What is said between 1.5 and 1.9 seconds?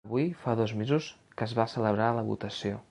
va